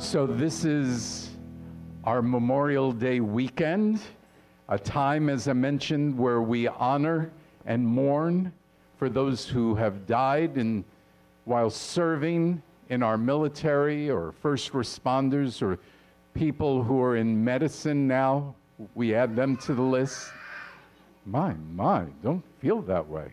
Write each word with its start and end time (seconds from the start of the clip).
So, 0.00 0.28
this 0.28 0.64
is 0.64 1.30
our 2.04 2.22
Memorial 2.22 2.92
Day 2.92 3.18
weekend, 3.18 4.00
a 4.68 4.78
time, 4.78 5.28
as 5.28 5.48
I 5.48 5.54
mentioned, 5.54 6.16
where 6.16 6.40
we 6.40 6.68
honor 6.68 7.32
and 7.66 7.84
mourn 7.84 8.52
for 8.96 9.08
those 9.08 9.48
who 9.48 9.74
have 9.74 10.06
died 10.06 10.56
and 10.56 10.84
while 11.46 11.68
serving 11.68 12.62
in 12.90 13.02
our 13.02 13.18
military 13.18 14.08
or 14.08 14.30
first 14.40 14.70
responders 14.70 15.60
or 15.60 15.80
people 16.32 16.84
who 16.84 17.02
are 17.02 17.16
in 17.16 17.44
medicine 17.44 18.06
now. 18.06 18.54
We 18.94 19.16
add 19.16 19.34
them 19.34 19.56
to 19.58 19.74
the 19.74 19.82
list. 19.82 20.30
My, 21.26 21.54
my, 21.74 22.04
don't 22.22 22.44
feel 22.60 22.82
that 22.82 23.08
way. 23.08 23.32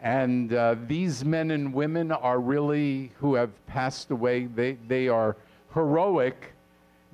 And 0.00 0.52
uh, 0.52 0.76
these 0.86 1.24
men 1.24 1.50
and 1.50 1.74
women 1.74 2.12
are 2.12 2.38
really, 2.38 3.10
who 3.18 3.34
have 3.34 3.50
passed 3.66 4.10
away, 4.10 4.46
they, 4.46 4.78
they 4.86 5.08
are 5.08 5.36
heroic 5.74 6.52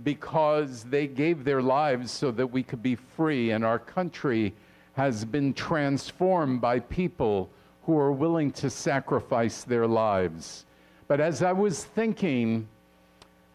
because 0.02 0.84
they 0.84 1.06
gave 1.06 1.44
their 1.44 1.62
lives 1.62 2.10
so 2.10 2.30
that 2.32 2.46
we 2.46 2.62
could 2.62 2.82
be 2.82 2.96
free. 2.96 3.52
And 3.52 3.64
our 3.64 3.78
country 3.78 4.52
has 4.94 5.24
been 5.24 5.54
transformed 5.54 6.60
by 6.60 6.80
people 6.80 7.48
who 7.84 7.96
are 7.98 8.12
willing 8.12 8.50
to 8.52 8.70
sacrifice 8.70 9.64
their 9.64 9.86
lives. 9.86 10.66
But 11.08 11.20
as 11.20 11.42
I 11.42 11.52
was 11.52 11.84
thinking 11.84 12.66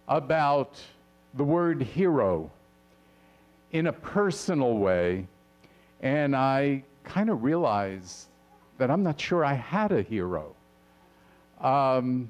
about 0.08 0.80
the 1.36 1.44
word 1.44 1.82
hero 1.82 2.52
in 3.72 3.88
a 3.88 3.94
personal 3.94 4.78
way, 4.78 5.28
and 6.02 6.36
I 6.36 6.84
kind 7.04 7.30
of 7.30 7.44
realized 7.44 8.29
that 8.80 8.90
I'm 8.90 9.04
not 9.04 9.20
sure 9.20 9.46
I 9.46 9.54
had 9.54 9.92
a 9.92 10.02
hero. 10.02 10.56
Um, 11.62 12.30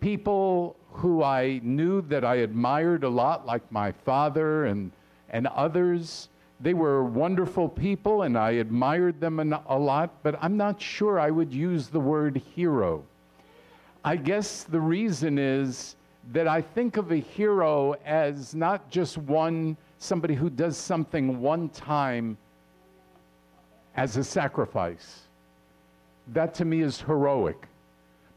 people 0.00 0.76
who 0.92 1.22
I 1.22 1.60
knew 1.62 2.00
that 2.02 2.24
I 2.24 2.36
admired 2.36 3.04
a 3.04 3.08
lot, 3.08 3.46
like 3.46 3.70
my 3.70 3.92
father 3.92 4.64
and, 4.64 4.90
and 5.30 5.46
others, 5.46 6.28
they 6.60 6.72
were 6.72 7.04
wonderful 7.04 7.68
people 7.68 8.22
and 8.22 8.36
I 8.36 8.52
admired 8.52 9.20
them 9.20 9.40
a 9.68 9.78
lot, 9.78 10.10
but 10.22 10.38
I'm 10.40 10.56
not 10.56 10.80
sure 10.80 11.20
I 11.20 11.30
would 11.30 11.52
use 11.52 11.88
the 11.88 12.00
word 12.00 12.40
hero. 12.54 13.04
I 14.04 14.16
guess 14.16 14.62
the 14.64 14.80
reason 14.80 15.38
is 15.38 15.96
that 16.32 16.48
I 16.48 16.62
think 16.62 16.96
of 16.96 17.12
a 17.12 17.16
hero 17.16 17.94
as 18.06 18.54
not 18.54 18.88
just 18.90 19.18
one, 19.18 19.76
somebody 19.98 20.34
who 20.34 20.48
does 20.48 20.78
something 20.78 21.40
one 21.40 21.68
time 21.68 22.38
as 23.96 24.16
a 24.16 24.24
sacrifice. 24.24 25.22
That 26.28 26.54
to 26.54 26.64
me 26.64 26.82
is 26.82 27.00
heroic. 27.00 27.66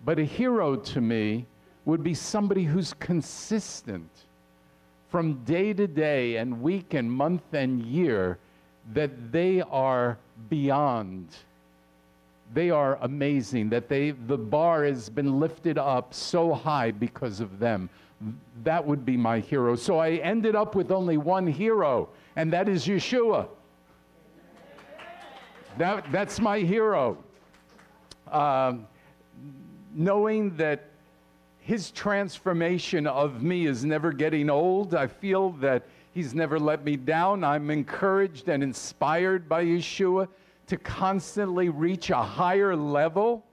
But 0.06 0.20
a 0.20 0.24
hero 0.24 0.76
to 0.76 1.02
me 1.02 1.46
would 1.86 2.04
be 2.04 2.14
somebody 2.14 2.64
who's 2.64 2.94
consistent 2.94 4.10
from 5.10 5.44
day 5.44 5.74
to 5.74 5.88
day 5.88 6.38
and 6.38 6.62
week 6.62 6.94
and 6.94 7.12
month 7.12 7.54
and 7.54 7.84
year 7.84 8.38
that 8.94 9.32
they 9.32 9.62
are 9.62 10.18
beyond. 10.50 11.28
They 12.54 12.70
are 12.70 12.98
amazing, 13.02 13.70
that 13.70 13.90
they, 13.90 14.12
the 14.12 14.38
bar 14.38 14.86
has 14.86 15.10
been 15.10 15.40
lifted 15.40 15.78
up 15.78 16.14
so 16.14 16.54
high 16.54 16.92
because 16.92 17.40
of 17.40 17.60
them. 17.60 17.90
That 18.64 18.86
would 18.86 19.06
be 19.06 19.18
my 19.18 19.40
hero. 19.40 19.76
So 19.76 20.00
I 20.00 20.14
ended 20.14 20.56
up 20.56 20.76
with 20.76 20.92
only 20.92 21.18
one 21.18 21.48
hero, 21.48 22.10
and 22.36 22.52
that 22.54 22.68
is 22.70 22.86
Yeshua. 22.86 23.48
That, 25.78 26.12
that's 26.12 26.40
my 26.40 26.60
hero. 26.60 27.18
Um, 28.32 28.88
knowing 29.94 30.56
that 30.58 30.86
his 31.60 31.92
transformation 31.92 33.08
of 33.08 33.44
me 33.44 33.66
is 33.66 33.86
never 33.86 34.12
getting 34.12 34.50
old, 34.50 34.96
I 34.96 35.08
feel 35.08 35.52
that 35.54 35.84
he's 36.14 36.34
never 36.34 36.60
let 36.60 36.84
me 36.84 36.96
down. 36.96 37.44
I'm 37.44 37.70
encouraged 37.70 38.50
and 38.50 38.64
inspired 38.64 39.48
by 39.48 39.66
Yeshua 39.66 40.28
to 40.68 40.78
constantly 40.78 41.70
reach 41.70 42.10
a 42.10 42.22
higher 42.22 42.76
level 42.76 43.44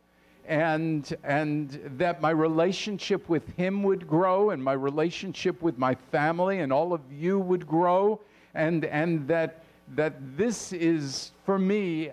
and 0.49 1.17
and 1.25 1.81
that 1.97 2.21
my 2.21 2.31
relationship 2.31 3.29
with 3.29 3.49
him 3.57 3.83
would 3.83 4.07
grow 4.07 4.51
and 4.51 4.63
my 4.63 4.73
relationship 4.73 5.61
with 5.61 5.77
my 5.77 5.95
family 6.13 6.61
and 6.61 6.73
all 6.73 6.93
of 6.93 7.01
you 7.11 7.39
would 7.39 7.67
grow 7.67 8.21
and 8.55 8.85
and 8.85 9.27
that 9.27 9.65
that 9.95 10.15
this 10.37 10.73
is, 10.73 11.33
for 11.45 11.59
me, 11.59 12.11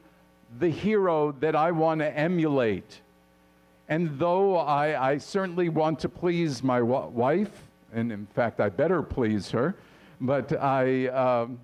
the 0.60 0.70
hero 0.70 1.32
that 1.40 1.56
I 1.56 1.72
want 1.72 2.00
to 2.00 2.18
emulate. 2.18 3.02
And 3.90 4.18
though 4.18 4.58
I, 4.58 5.12
I 5.12 5.18
certainly 5.18 5.70
want 5.70 6.00
to 6.00 6.10
please 6.10 6.64
my 6.64 6.80
w- 6.80 7.08
wife, 7.08 7.64
and 7.94 8.12
in 8.12 8.26
fact, 8.28 8.60
I 8.60 8.70
better 8.70 9.02
please 9.02 9.50
her, 9.52 9.76
but 10.22 10.54
I 10.60 11.08
um, 11.08 11.60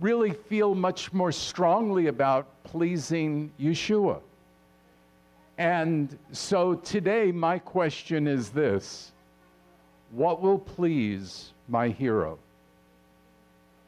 really 0.00 0.32
feel 0.32 0.74
much 0.74 1.12
more 1.12 1.32
strongly 1.32 2.06
about 2.06 2.46
pleasing 2.64 3.50
Yeshua. 3.60 4.20
And 5.58 6.16
so 6.30 6.74
today, 6.74 7.32
my 7.32 7.58
question 7.58 8.28
is 8.28 8.50
this 8.50 9.12
What 10.12 10.40
will 10.40 10.58
please 10.58 11.52
my 11.68 11.88
hero? 11.88 12.38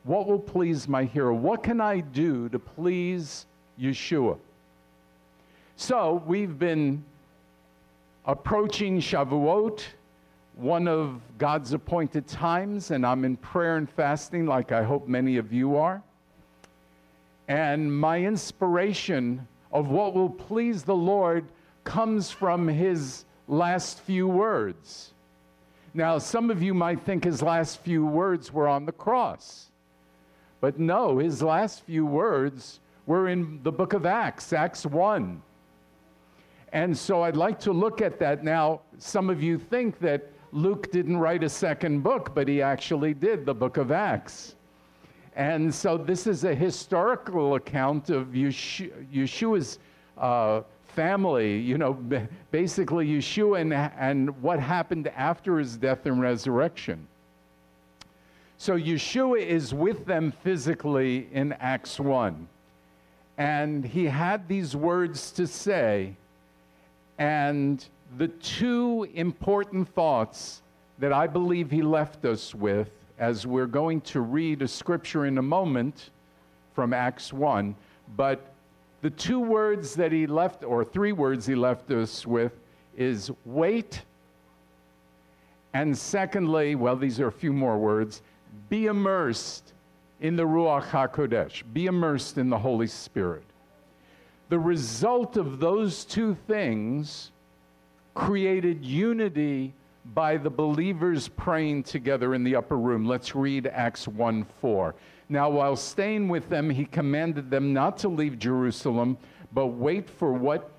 What 0.04 0.26
will 0.26 0.38
please 0.38 0.88
my 0.88 1.04
hero? 1.04 1.34
What 1.34 1.62
can 1.62 1.80
I 1.80 2.00
do 2.00 2.48
to 2.48 2.58
please 2.58 3.46
Yeshua? 3.78 4.38
So 5.76 6.22
we've 6.26 6.58
been 6.58 7.04
approaching 8.24 9.00
Shavuot, 9.00 9.82
one 10.56 10.88
of 10.88 11.20
God's 11.38 11.72
appointed 11.72 12.26
times, 12.26 12.90
and 12.90 13.04
I'm 13.04 13.24
in 13.24 13.36
prayer 13.36 13.76
and 13.76 13.88
fasting 13.88 14.46
like 14.46 14.72
I 14.72 14.82
hope 14.82 15.06
many 15.06 15.36
of 15.36 15.52
you 15.52 15.76
are. 15.76 16.02
And 17.48 17.94
my 17.94 18.20
inspiration 18.20 19.46
of 19.72 19.88
what 19.88 20.14
will 20.14 20.30
please 20.30 20.82
the 20.82 20.94
Lord 20.94 21.44
comes 21.84 22.30
from 22.30 22.68
his 22.68 23.24
last 23.48 24.00
few 24.00 24.28
words. 24.28 25.12
Now, 25.92 26.18
some 26.18 26.50
of 26.50 26.62
you 26.62 26.72
might 26.72 27.02
think 27.02 27.24
his 27.24 27.42
last 27.42 27.80
few 27.80 28.06
words 28.06 28.52
were 28.52 28.68
on 28.68 28.86
the 28.86 28.92
cross. 28.92 29.69
But 30.60 30.78
no, 30.78 31.18
his 31.18 31.42
last 31.42 31.82
few 31.84 32.04
words 32.04 32.80
were 33.06 33.28
in 33.28 33.60
the 33.62 33.72
book 33.72 33.92
of 33.92 34.06
Acts, 34.06 34.52
Acts 34.52 34.84
1. 34.84 35.42
And 36.72 36.96
so 36.96 37.22
I'd 37.22 37.36
like 37.36 37.58
to 37.60 37.72
look 37.72 38.00
at 38.00 38.18
that 38.20 38.44
now. 38.44 38.82
Some 38.98 39.30
of 39.30 39.42
you 39.42 39.58
think 39.58 39.98
that 40.00 40.30
Luke 40.52 40.90
didn't 40.92 41.16
write 41.16 41.42
a 41.42 41.48
second 41.48 42.02
book, 42.02 42.34
but 42.34 42.46
he 42.46 42.62
actually 42.62 43.14
did, 43.14 43.46
the 43.46 43.54
book 43.54 43.76
of 43.76 43.90
Acts. 43.90 44.54
And 45.34 45.74
so 45.74 45.96
this 45.96 46.26
is 46.26 46.44
a 46.44 46.54
historical 46.54 47.54
account 47.54 48.10
of 48.10 48.28
Yeshua's 48.28 49.78
uh, 50.18 50.62
family, 50.88 51.58
you 51.58 51.78
know, 51.78 51.94
basically 52.50 53.08
Yeshua 53.08 53.60
and, 53.60 53.72
and 53.72 54.42
what 54.42 54.58
happened 54.60 55.08
after 55.08 55.58
his 55.58 55.76
death 55.76 56.06
and 56.06 56.20
resurrection. 56.20 57.06
So 58.60 58.76
Yeshua 58.76 59.40
is 59.40 59.72
with 59.72 60.04
them 60.04 60.34
physically 60.44 61.28
in 61.32 61.54
Acts 61.54 61.98
1. 61.98 62.46
And 63.38 63.82
he 63.82 64.04
had 64.04 64.48
these 64.48 64.76
words 64.76 65.32
to 65.32 65.46
say. 65.46 66.14
And 67.16 67.82
the 68.18 68.28
two 68.28 69.08
important 69.14 69.88
thoughts 69.94 70.60
that 70.98 71.10
I 71.10 71.26
believe 71.26 71.70
he 71.70 71.80
left 71.80 72.26
us 72.26 72.54
with, 72.54 72.90
as 73.18 73.46
we're 73.46 73.64
going 73.66 74.02
to 74.02 74.20
read 74.20 74.60
a 74.60 74.68
scripture 74.68 75.24
in 75.24 75.38
a 75.38 75.42
moment 75.42 76.10
from 76.74 76.92
Acts 76.92 77.32
1, 77.32 77.74
but 78.14 78.52
the 79.00 79.08
two 79.08 79.40
words 79.40 79.94
that 79.94 80.12
he 80.12 80.26
left, 80.26 80.64
or 80.64 80.84
three 80.84 81.12
words 81.12 81.46
he 81.46 81.54
left 81.54 81.90
us 81.92 82.26
with, 82.26 82.52
is 82.94 83.30
wait. 83.46 84.02
And 85.72 85.96
secondly, 85.96 86.74
well, 86.74 86.96
these 86.96 87.20
are 87.20 87.28
a 87.28 87.32
few 87.32 87.54
more 87.54 87.78
words 87.78 88.20
be 88.68 88.86
immersed 88.86 89.72
in 90.20 90.36
the 90.36 90.44
Ruach 90.44 90.88
HaKodesh, 90.88 91.62
be 91.72 91.86
immersed 91.86 92.38
in 92.38 92.50
the 92.50 92.58
Holy 92.58 92.86
Spirit. 92.86 93.44
The 94.48 94.58
result 94.58 95.36
of 95.36 95.60
those 95.60 96.04
two 96.04 96.34
things 96.46 97.30
created 98.14 98.84
unity 98.84 99.72
by 100.14 100.36
the 100.36 100.50
believers 100.50 101.28
praying 101.28 101.84
together 101.84 102.34
in 102.34 102.42
the 102.42 102.56
upper 102.56 102.76
room. 102.76 103.06
Let's 103.06 103.34
read 103.34 103.66
Acts 103.66 104.08
1 104.08 104.44
4. 104.60 104.94
Now, 105.28 105.48
while 105.48 105.76
staying 105.76 106.28
with 106.28 106.48
them, 106.48 106.68
he 106.68 106.84
commanded 106.84 107.50
them 107.50 107.72
not 107.72 107.98
to 107.98 108.08
leave 108.08 108.38
Jerusalem, 108.38 109.16
but 109.52 109.66
wait 109.66 110.10
for 110.10 110.32
what 110.32 110.70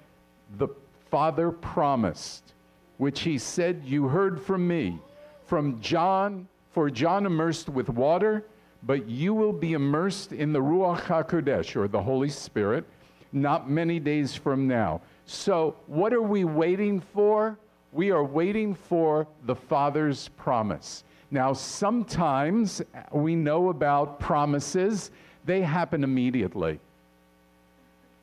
the 0.58 0.68
Father 1.10 1.52
promised, 1.52 2.54
which 2.98 3.22
he 3.22 3.38
said, 3.38 3.84
You 3.86 4.08
heard 4.08 4.42
from 4.42 4.68
me. 4.68 5.00
From 5.46 5.80
John, 5.82 6.48
for 6.74 6.90
John 6.90 7.26
immersed 7.26 7.70
with 7.70 7.90
water, 7.90 8.46
but 8.84 9.08
you 9.08 9.34
will 9.34 9.54
be 9.54 9.74
immersed 9.74 10.32
in 10.32 10.54
the 10.54 10.60
Ruach 10.60 11.02
HaKodesh, 11.02 11.76
or 11.76 11.88
the 11.88 12.02
Holy 12.02 12.30
Spirit, 12.30 12.86
not 13.32 13.70
many 13.70 14.00
days 14.00 14.36
from 14.36 14.68
now. 14.68 15.02
So, 15.26 15.76
what 15.88 16.14
are 16.14 16.22
we 16.22 16.44
waiting 16.44 17.00
for? 17.00 17.58
we 17.92 18.12
are 18.12 18.24
waiting 18.24 18.74
for 18.74 19.28
the 19.46 19.56
Father's 19.56 20.30
promise. 20.30 21.04
Now, 21.30 21.54
sometimes 21.54 22.82
we 23.12 23.36
know 23.36 23.70
about 23.70 24.20
promises, 24.20 25.12
they 25.46 25.62
happen 25.62 26.04
immediately. 26.04 26.80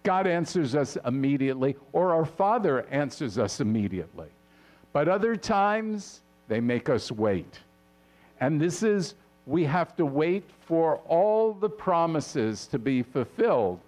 God 0.04 0.26
answers 0.26 0.74
us 0.74 0.96
immediately, 1.04 1.76
or 1.92 2.14
our 2.14 2.24
Father 2.24 2.86
answers 2.90 3.38
us 3.38 3.60
immediately. 3.60 4.28
But 4.92 5.08
other 5.08 5.36
times, 5.36 6.22
they 6.48 6.60
make 6.60 6.88
us 6.88 7.12
wait. 7.12 7.58
And 8.40 8.60
this 8.60 8.82
is, 8.82 9.14
we 9.46 9.64
have 9.64 9.96
to 9.96 10.06
wait 10.06 10.44
for 10.66 10.96
all 11.08 11.52
the 11.52 11.68
promises 11.68 12.66
to 12.68 12.78
be 12.78 13.02
fulfilled. 13.02 13.80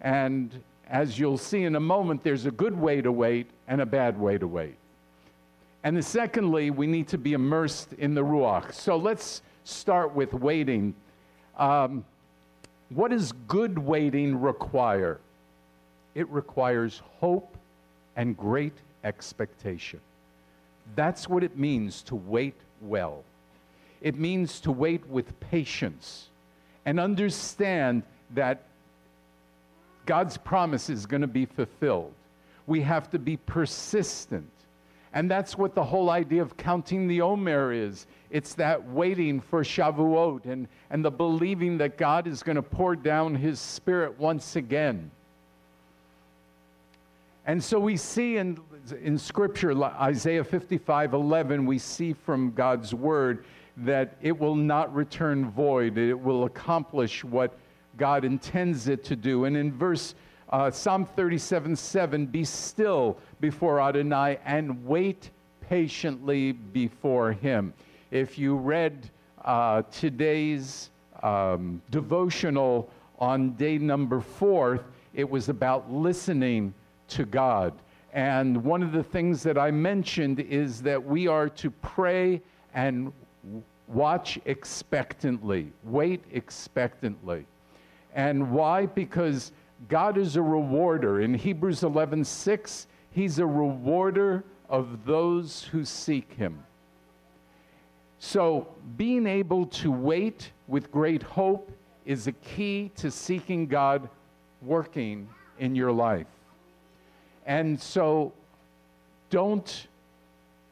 And 0.00 0.62
as 0.88 1.18
you'll 1.18 1.38
see 1.38 1.64
in 1.64 1.76
a 1.76 1.80
moment, 1.80 2.22
there's 2.22 2.46
a 2.46 2.50
good 2.50 2.78
way 2.78 3.00
to 3.00 3.12
wait 3.12 3.46
and 3.68 3.80
a 3.80 3.86
bad 3.86 4.18
way 4.18 4.38
to 4.38 4.46
wait. 4.46 4.74
And 5.84 5.96
then 5.96 6.02
secondly, 6.02 6.70
we 6.70 6.86
need 6.86 7.08
to 7.08 7.18
be 7.18 7.32
immersed 7.32 7.92
in 7.94 8.14
the 8.14 8.22
Ruach. 8.22 8.72
So 8.72 8.96
let's 8.96 9.42
start 9.64 10.14
with 10.14 10.32
waiting. 10.32 10.94
Um, 11.56 12.04
what 12.90 13.10
does 13.10 13.32
good 13.48 13.78
waiting 13.78 14.40
require? 14.40 15.18
It 16.14 16.28
requires 16.28 17.02
hope 17.20 17.56
and 18.16 18.36
great 18.36 18.74
expectation. 19.02 20.00
That's 20.94 21.28
what 21.28 21.42
it 21.42 21.56
means 21.56 22.02
to 22.02 22.16
wait 22.16 22.54
well. 22.80 23.24
It 24.02 24.18
means 24.18 24.60
to 24.60 24.72
wait 24.72 25.06
with 25.08 25.38
patience 25.40 26.28
and 26.84 26.98
understand 26.98 28.02
that 28.34 28.64
God's 30.06 30.36
promise 30.36 30.90
is 30.90 31.06
going 31.06 31.20
to 31.20 31.28
be 31.28 31.46
fulfilled. 31.46 32.12
We 32.66 32.80
have 32.82 33.10
to 33.10 33.18
be 33.18 33.36
persistent. 33.36 34.50
And 35.14 35.30
that's 35.30 35.56
what 35.56 35.74
the 35.74 35.84
whole 35.84 36.10
idea 36.10 36.42
of 36.42 36.56
counting 36.56 37.06
the 37.06 37.20
Omer 37.20 37.72
is. 37.72 38.06
It's 38.30 38.54
that 38.54 38.88
waiting 38.88 39.40
for 39.40 39.62
Shavuot 39.62 40.46
and, 40.46 40.66
and 40.90 41.04
the 41.04 41.10
believing 41.10 41.78
that 41.78 41.98
God 41.98 42.26
is 42.26 42.42
going 42.42 42.56
to 42.56 42.62
pour 42.62 42.96
down 42.96 43.34
his 43.34 43.60
spirit 43.60 44.18
once 44.18 44.56
again. 44.56 45.10
And 47.46 47.62
so 47.62 47.78
we 47.78 47.96
see 47.96 48.38
in, 48.38 48.58
in 49.02 49.18
Scripture, 49.18 49.80
Isaiah 49.84 50.44
55 50.44 51.12
11, 51.12 51.66
we 51.66 51.78
see 51.78 52.14
from 52.14 52.52
God's 52.52 52.94
word 52.94 53.44
that 53.78 54.16
it 54.20 54.38
will 54.38 54.54
not 54.54 54.94
return 54.94 55.50
void, 55.50 55.98
it 55.98 56.18
will 56.18 56.44
accomplish 56.44 57.24
what 57.24 57.58
God 57.96 58.24
intends 58.24 58.88
it 58.88 59.04
to 59.04 59.16
do. 59.16 59.44
And 59.44 59.56
in 59.56 59.72
verse 59.72 60.14
uh, 60.50 60.70
Psalm 60.70 61.06
37 61.06 61.74
7, 61.76 62.26
be 62.26 62.44
still 62.44 63.18
before 63.40 63.80
Adonai 63.80 64.38
and 64.44 64.84
wait 64.84 65.30
patiently 65.62 66.52
before 66.52 67.32
him. 67.32 67.72
If 68.10 68.38
you 68.38 68.56
read 68.56 69.10
uh, 69.44 69.82
today's 69.90 70.90
um, 71.22 71.80
devotional 71.90 72.90
on 73.18 73.52
day 73.52 73.78
number 73.78 74.20
four, 74.20 74.84
it 75.14 75.28
was 75.28 75.48
about 75.48 75.90
listening 75.90 76.74
to 77.08 77.24
God. 77.24 77.72
And 78.12 78.62
one 78.62 78.82
of 78.82 78.92
the 78.92 79.02
things 79.02 79.42
that 79.44 79.56
I 79.56 79.70
mentioned 79.70 80.40
is 80.40 80.82
that 80.82 81.02
we 81.02 81.28
are 81.28 81.48
to 81.48 81.70
pray 81.70 82.42
and 82.74 83.12
watch 83.88 84.38
expectantly, 84.44 85.72
wait 85.84 86.22
expectantly. 86.32 87.46
And 88.14 88.50
why? 88.50 88.86
Because 88.86 89.52
God 89.88 90.18
is 90.18 90.36
a 90.36 90.42
rewarder. 90.42 91.20
In 91.20 91.34
Hebrews 91.34 91.82
11 91.82 92.24
6, 92.24 92.86
He's 93.10 93.38
a 93.38 93.46
rewarder 93.46 94.44
of 94.68 95.04
those 95.04 95.64
who 95.64 95.84
seek 95.84 96.32
Him. 96.32 96.62
So, 98.18 98.68
being 98.96 99.26
able 99.26 99.66
to 99.66 99.90
wait 99.90 100.52
with 100.68 100.90
great 100.92 101.22
hope 101.22 101.72
is 102.06 102.26
a 102.26 102.32
key 102.32 102.90
to 102.96 103.10
seeking 103.10 103.66
God 103.66 104.08
working 104.62 105.28
in 105.58 105.74
your 105.74 105.92
life. 105.92 106.26
And 107.46 107.80
so, 107.80 108.32
don't 109.28 109.88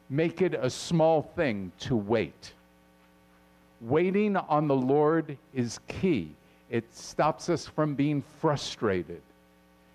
make 0.08 0.42
it 0.42 0.54
a 0.54 0.70
small 0.70 1.22
thing 1.22 1.72
to 1.80 1.96
wait. 1.96 2.52
Waiting 3.80 4.36
on 4.36 4.68
the 4.68 4.76
Lord 4.76 5.36
is 5.54 5.80
key. 5.88 6.34
It 6.68 6.94
stops 6.94 7.48
us 7.48 7.66
from 7.66 7.94
being 7.94 8.22
frustrated. 8.40 9.22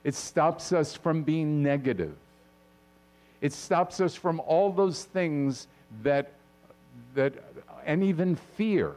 It 0.03 0.15
stops 0.15 0.71
us 0.73 0.95
from 0.95 1.23
being 1.23 1.63
negative. 1.63 2.15
It 3.41 3.53
stops 3.53 3.99
us 4.01 4.15
from 4.15 4.39
all 4.41 4.71
those 4.71 5.03
things 5.03 5.67
that, 6.03 6.31
that 7.13 7.33
and 7.85 8.03
even 8.03 8.35
fear. 8.35 8.95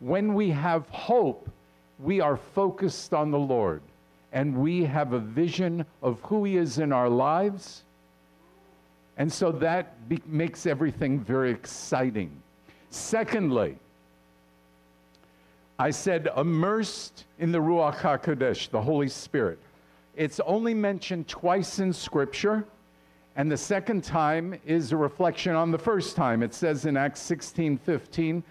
When 0.00 0.34
we 0.34 0.50
have 0.50 0.88
hope, 0.88 1.48
we 1.98 2.20
are 2.20 2.36
focused 2.36 3.12
on 3.12 3.30
the 3.30 3.38
Lord 3.38 3.82
and 4.32 4.56
we 4.56 4.84
have 4.84 5.12
a 5.12 5.18
vision 5.18 5.84
of 6.02 6.20
who 6.22 6.44
He 6.44 6.56
is 6.56 6.78
in 6.78 6.92
our 6.92 7.08
lives. 7.08 7.82
And 9.16 9.32
so 9.32 9.52
that 9.52 10.08
be- 10.08 10.22
makes 10.26 10.66
everything 10.66 11.18
very 11.20 11.50
exciting. 11.50 12.30
Secondly, 12.90 13.76
I 15.78 15.90
said 15.90 16.28
immersed 16.36 17.24
in 17.38 17.52
the 17.52 17.58
Ruach 17.58 17.98
HaKodesh, 17.98 18.70
the 18.70 18.80
Holy 18.80 19.08
Spirit. 19.08 19.58
It's 20.16 20.40
only 20.40 20.74
mentioned 20.74 21.28
twice 21.28 21.78
in 21.78 21.92
Scripture, 21.92 22.64
and 23.36 23.50
the 23.50 23.56
second 23.56 24.02
time 24.02 24.58
is 24.66 24.90
a 24.90 24.96
reflection 24.96 25.54
on 25.54 25.70
the 25.70 25.78
first 25.78 26.16
time. 26.16 26.42
It 26.42 26.52
says 26.52 26.86
in 26.86 26.96
Acts 26.96 27.20
16 27.20 27.78
15, 27.78 28.42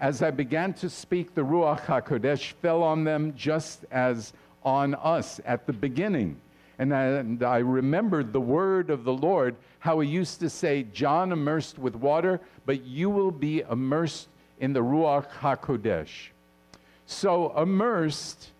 As 0.00 0.22
I 0.22 0.32
began 0.32 0.74
to 0.74 0.90
speak, 0.90 1.34
the 1.34 1.42
Ruach 1.42 1.82
HaKodesh 1.82 2.54
fell 2.54 2.82
on 2.82 3.04
them 3.04 3.34
just 3.36 3.84
as 3.92 4.32
on 4.64 4.96
us 4.96 5.40
at 5.44 5.66
the 5.66 5.72
beginning. 5.72 6.40
And 6.82 6.92
I, 6.92 7.04
and 7.04 7.40
I 7.44 7.58
remembered 7.58 8.32
the 8.32 8.40
word 8.40 8.90
of 8.90 9.04
the 9.04 9.12
Lord, 9.12 9.54
how 9.78 10.00
he 10.00 10.08
used 10.08 10.40
to 10.40 10.50
say, 10.50 10.82
John 10.92 11.30
immersed 11.30 11.78
with 11.78 11.94
water, 11.94 12.40
but 12.66 12.82
you 12.82 13.08
will 13.08 13.30
be 13.30 13.60
immersed 13.60 14.26
in 14.58 14.72
the 14.72 14.80
Ruach 14.80 15.30
HaKodesh. 15.30 16.30
So, 17.06 17.56
immersed 17.56 18.50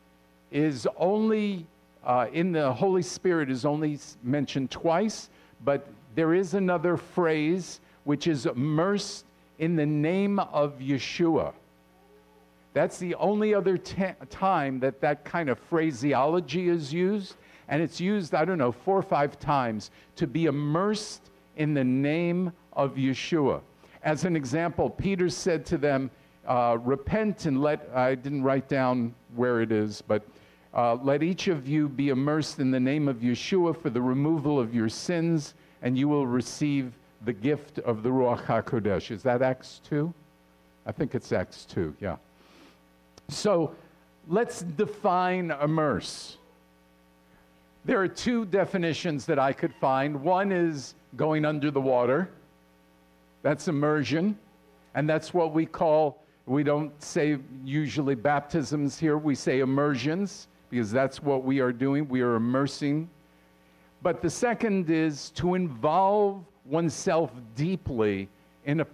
is 0.53 0.87
only 0.97 1.67
uh, 2.05 2.29
in 2.33 2.53
the 2.53 2.73
Holy 2.73 3.03
Spirit 3.03 3.51
is 3.51 3.65
only 3.65 3.99
mentioned 4.23 4.71
twice, 4.71 5.29
but 5.64 5.88
there 6.14 6.33
is 6.33 6.55
another 6.55 6.97
phrase 6.97 7.81
which 8.05 8.29
is 8.29 8.47
immersed 8.47 9.25
in 9.59 9.75
the 9.75 9.87
name 9.87 10.38
of 10.38 10.79
Yeshua. 10.79 11.55
That's 12.73 12.99
the 12.99 13.17
only 13.17 13.52
other 13.52 13.76
t- 13.76 14.05
time 14.31 14.79
that 14.79 15.00
that 15.00 15.25
kind 15.25 15.50
of 15.50 15.59
phraseology 15.59 16.69
is 16.69 16.93
used. 16.93 17.35
And 17.69 17.83
it's 17.83 18.00
used, 18.00 18.35
I 18.35 18.45
don't 18.45 18.59
know, 18.59 18.73
four 18.73 18.99
or 18.99 19.02
five 19.02 19.38
times 19.38 19.90
to 20.16 20.26
be 20.26 20.47
immersed 20.47 21.31
in 21.57 21.75
the 21.75 21.85
name 21.85 22.52
of 22.73 22.95
Yeshua. 22.95 23.61
As 24.02 24.25
an 24.25 24.37
example, 24.37 24.90
Peter 24.90 25.28
said 25.28 25.64
to 25.66 25.78
them, 25.78 26.11
uh, 26.47 26.76
repent 26.83 27.47
and 27.47 27.62
let, 27.62 27.88
I 27.95 28.14
didn't 28.14 28.42
write 28.42 28.69
down 28.69 29.14
where 29.37 29.61
it 29.61 29.71
is, 29.71 30.02
but 30.02 30.26
uh, 30.75 30.95
let 30.95 31.23
each 31.23 31.49
of 31.49 31.69
you 31.69 31.88
be 31.88 32.09
immersed 32.09 32.59
in 32.59 32.71
the 32.71 32.81
name 32.81 33.07
of 33.07 33.19
Yeshua 33.19 33.81
for 33.81 33.90
the 33.90 34.00
removal 34.00 34.59
of 34.59 34.75
your 34.75 34.88
sins, 34.88 35.54
and 35.83 35.97
you 35.97 36.09
will 36.09 36.26
receive 36.26 36.92
the 37.25 37.33
gift 37.33 37.78
of 37.81 38.02
the 38.02 38.09
Ruach 38.09 38.45
HaKodesh. 38.45 39.11
Is 39.11 39.23
that 39.23 39.42
Acts 39.42 39.81
2? 39.88 40.12
I 40.87 40.92
think 40.92 41.14
it's 41.14 41.31
Acts 41.31 41.64
2, 41.66 41.95
yeah. 42.00 42.16
So 43.28 43.75
let's 44.28 44.62
define 44.62 45.52
immerse. 45.62 46.38
There 47.85 48.01
are 48.01 48.09
two 48.09 48.45
definitions 48.45 49.27
that 49.27 49.39
I 49.39 49.53
could 49.53 49.75
find. 49.75 50.23
One 50.23 50.53
is 50.53 50.95
going 51.17 51.45
under 51.45 51.71
the 51.71 51.81
water, 51.81 52.31
that's 53.43 53.69
immersion, 53.69 54.39
and 54.95 55.09
that's 55.09 55.35
what 55.35 55.53
we 55.53 55.67
call 55.67 56.23
we 56.47 56.65
don't 56.65 57.01
say 57.03 57.39
usually 57.65 58.15
baptisms 58.15 58.99
here, 58.99 59.17
we 59.17 59.35
say 59.35 59.61
immersions 59.61 60.49
because 60.71 60.91
that's 60.91 61.23
what 61.23 61.45
we 61.45 61.61
are 61.61 61.73
doing. 61.73 62.09
We 62.09 62.23
are 62.23 62.35
immersing. 62.35 63.09
But 64.03 64.21
the 64.21 64.31
second 64.31 64.91
is 64.91 65.31
to 65.31 65.55
involve 65.55 66.45
oneself 66.65 67.31
deeply 67.55 68.29
in 68.65 68.81
a 68.81 68.85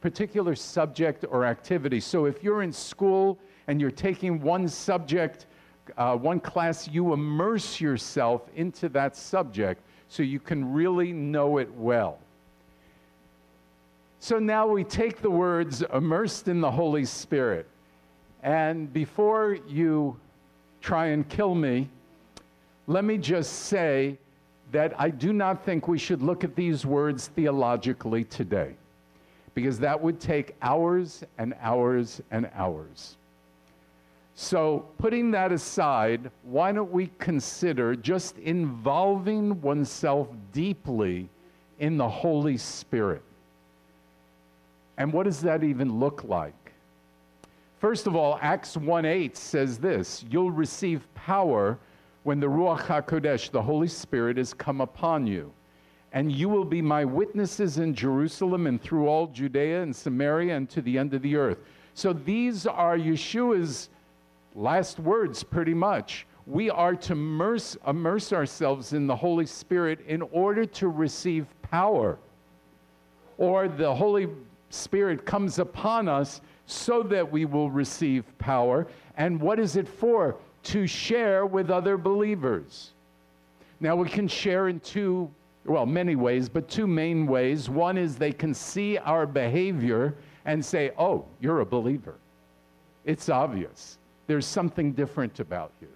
particular 0.00 0.54
subject 0.54 1.24
or 1.28 1.44
activity. 1.44 2.00
So 2.00 2.24
if 2.24 2.42
you're 2.42 2.62
in 2.62 2.72
school 2.72 3.38
and 3.68 3.80
you're 3.80 3.90
taking 3.90 4.40
one 4.40 4.66
subject, 4.66 5.46
uh, 5.96 6.16
one 6.16 6.40
class, 6.40 6.88
you 6.88 7.12
immerse 7.12 7.80
yourself 7.80 8.42
into 8.56 8.88
that 8.90 9.16
subject 9.16 9.82
so 10.08 10.22
you 10.22 10.40
can 10.40 10.72
really 10.72 11.12
know 11.12 11.58
it 11.58 11.72
well. 11.74 12.18
So 14.20 14.38
now 14.38 14.66
we 14.66 14.84
take 14.84 15.20
the 15.20 15.30
words 15.30 15.82
immersed 15.92 16.48
in 16.48 16.60
the 16.60 16.70
Holy 16.70 17.04
Spirit. 17.04 17.66
And 18.42 18.92
before 18.92 19.58
you 19.68 20.18
try 20.80 21.06
and 21.08 21.28
kill 21.28 21.54
me, 21.54 21.88
let 22.86 23.04
me 23.04 23.18
just 23.18 23.52
say 23.52 24.18
that 24.72 24.98
I 24.98 25.10
do 25.10 25.32
not 25.32 25.64
think 25.64 25.88
we 25.88 25.98
should 25.98 26.22
look 26.22 26.44
at 26.44 26.56
these 26.56 26.84
words 26.84 27.28
theologically 27.28 28.24
today, 28.24 28.74
because 29.54 29.78
that 29.80 30.00
would 30.00 30.20
take 30.20 30.54
hours 30.62 31.22
and 31.38 31.54
hours 31.60 32.20
and 32.30 32.50
hours. 32.54 33.16
So, 34.36 34.86
putting 34.98 35.30
that 35.30 35.52
aside, 35.52 36.30
why 36.42 36.72
don't 36.72 36.90
we 36.90 37.10
consider 37.18 37.94
just 37.94 38.36
involving 38.38 39.60
oneself 39.60 40.28
deeply 40.52 41.28
in 41.78 41.96
the 41.96 42.08
Holy 42.08 42.56
Spirit? 42.56 43.22
And 44.98 45.12
what 45.12 45.24
does 45.24 45.40
that 45.42 45.62
even 45.62 46.00
look 46.00 46.24
like? 46.24 46.72
First 47.78 48.06
of 48.06 48.16
all, 48.16 48.38
Acts 48.40 48.76
1 48.76 49.04
8 49.04 49.36
says 49.36 49.78
this 49.78 50.24
You'll 50.28 50.50
receive 50.50 51.06
power 51.14 51.78
when 52.24 52.40
the 52.40 52.46
Ruach 52.46 52.80
HaKodesh, 52.80 53.50
the 53.50 53.62
Holy 53.62 53.88
Spirit, 53.88 54.36
has 54.36 54.52
come 54.52 54.80
upon 54.80 55.26
you. 55.26 55.52
And 56.12 56.32
you 56.32 56.48
will 56.48 56.64
be 56.64 56.80
my 56.80 57.04
witnesses 57.04 57.78
in 57.78 57.94
Jerusalem 57.94 58.66
and 58.66 58.80
through 58.80 59.08
all 59.08 59.26
Judea 59.26 59.82
and 59.82 59.94
Samaria 59.94 60.56
and 60.56 60.70
to 60.70 60.80
the 60.80 60.96
end 60.96 61.12
of 61.12 61.22
the 61.22 61.36
earth. 61.36 61.58
So 61.94 62.12
these 62.12 62.66
are 62.66 62.96
Yeshua's 62.96 63.90
last 64.54 64.98
words, 64.98 65.42
pretty 65.42 65.74
much. 65.74 66.26
We 66.46 66.70
are 66.70 66.94
to 66.94 67.12
immerse, 67.12 67.76
immerse 67.86 68.32
ourselves 68.32 68.92
in 68.92 69.06
the 69.06 69.16
Holy 69.16 69.46
Spirit 69.46 70.00
in 70.06 70.22
order 70.22 70.66
to 70.66 70.88
receive 70.88 71.46
power. 71.62 72.18
Or 73.38 73.66
the 73.68 73.94
Holy 73.94 74.28
Spirit 74.70 75.24
comes 75.24 75.58
upon 75.58 76.08
us 76.08 76.40
so 76.66 77.02
that 77.04 77.30
we 77.30 77.44
will 77.44 77.70
receive 77.70 78.24
power. 78.38 78.86
And 79.16 79.40
what 79.40 79.58
is 79.58 79.76
it 79.76 79.88
for? 79.88 80.36
To 80.64 80.86
share 80.86 81.46
with 81.46 81.70
other 81.70 81.96
believers. 81.96 82.92
Now, 83.80 83.96
we 83.96 84.08
can 84.08 84.28
share 84.28 84.68
in 84.68 84.80
two, 84.80 85.30
well, 85.64 85.86
many 85.86 86.16
ways, 86.16 86.48
but 86.48 86.68
two 86.68 86.86
main 86.86 87.26
ways. 87.26 87.68
One 87.68 87.98
is 87.98 88.16
they 88.16 88.32
can 88.32 88.54
see 88.54 88.98
our 88.98 89.26
behavior 89.26 90.14
and 90.44 90.64
say, 90.64 90.92
oh, 90.98 91.24
you're 91.40 91.60
a 91.60 91.66
believer. 91.66 92.14
It's 93.04 93.28
obvious. 93.28 93.98
There's 94.26 94.46
something 94.46 94.92
different 94.92 95.40
about 95.40 95.72
you. 95.80 95.88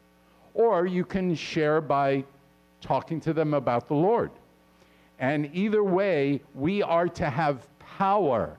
Or 0.54 0.86
you 0.86 1.04
can 1.04 1.34
share 1.34 1.80
by 1.80 2.24
talking 2.80 3.20
to 3.22 3.32
them 3.32 3.54
about 3.54 3.88
the 3.88 3.94
Lord. 3.94 4.30
And 5.18 5.50
either 5.52 5.82
way, 5.82 6.40
we 6.54 6.82
are 6.82 7.08
to 7.08 7.28
have 7.28 7.66
power 7.78 8.58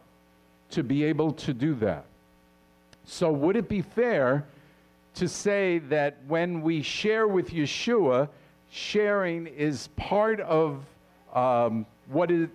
to 0.72 0.84
be 0.84 1.04
able 1.04 1.32
to 1.34 1.54
do 1.54 1.74
that. 1.76 2.06
So, 3.06 3.32
would 3.32 3.56
it 3.56 3.70
be 3.70 3.82
fair 3.82 4.46
to 5.16 5.28
say 5.28 5.80
that 5.90 6.18
when 6.28 6.62
we 6.62 6.82
share 6.82 7.28
with 7.28 7.50
Yeshua, 7.50 8.30
sharing 8.70 9.48
is 9.48 9.88
part 9.96 10.40
of 10.42 10.86
um, 11.34 11.86
what, 12.08 12.30
is, 12.30 12.50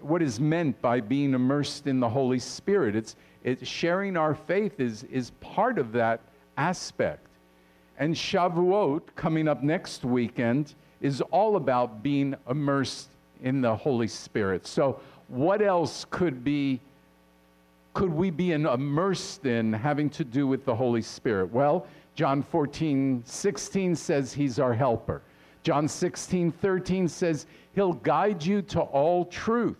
what 0.00 0.22
is 0.22 0.40
meant 0.40 0.80
by 0.82 1.00
being 1.00 1.34
immersed 1.34 1.86
in 1.86 2.00
the 2.00 2.08
Holy 2.08 2.38
Spirit? 2.38 2.96
It's, 2.96 3.16
it's 3.44 3.66
sharing 3.66 4.16
our 4.16 4.34
faith 4.34 4.80
is, 4.80 5.04
is 5.04 5.30
part 5.40 5.78
of 5.78 5.92
that 5.92 6.20
aspect. 6.56 7.26
And 7.98 8.14
Shavuot, 8.14 9.02
coming 9.14 9.48
up 9.48 9.62
next 9.62 10.04
weekend, 10.04 10.74
is 11.00 11.20
all 11.30 11.56
about 11.56 12.02
being 12.02 12.34
immersed 12.48 13.08
in 13.42 13.60
the 13.60 13.74
Holy 13.74 14.08
Spirit. 14.08 14.66
So, 14.66 15.00
what 15.28 15.62
else 15.62 16.06
could 16.10 16.44
be 16.44 16.80
could 17.94 18.12
we 18.12 18.30
be 18.30 18.52
immersed 18.52 19.44
in 19.44 19.72
having 19.72 20.08
to 20.10 20.24
do 20.24 20.46
with 20.46 20.64
the 20.64 20.74
Holy 20.74 21.02
Spirit? 21.02 21.52
Well, 21.52 21.86
John 22.14 22.42
14, 22.42 23.22
16 23.26 23.96
says 23.96 24.32
he's 24.32 24.58
our 24.58 24.72
helper. 24.72 25.22
John 25.62 25.86
16, 25.86 26.52
13 26.52 27.06
says 27.06 27.46
he'll 27.74 27.92
guide 27.92 28.44
you 28.44 28.62
to 28.62 28.80
all 28.80 29.26
truth. 29.26 29.76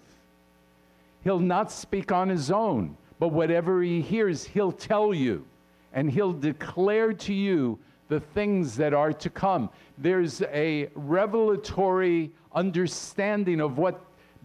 He'll 1.24 1.38
not 1.38 1.72
speak 1.72 2.12
on 2.12 2.28
his 2.28 2.50
own, 2.50 2.96
but 3.18 3.28
whatever 3.28 3.82
he 3.82 4.00
hears, 4.02 4.44
he'll 4.44 4.72
tell 4.72 5.14
you 5.14 5.44
and 5.92 6.10
he'll 6.10 6.32
declare 6.32 7.12
to 7.12 7.34
you 7.34 7.78
the 8.08 8.20
things 8.20 8.76
that 8.76 8.92
are 8.92 9.12
to 9.12 9.30
come. 9.30 9.70
There's 9.98 10.42
a 10.42 10.88
revelatory 10.94 12.30
understanding 12.54 13.60
of 13.60 13.78
what 13.78 14.00